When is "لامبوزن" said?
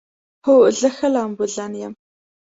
1.13-1.71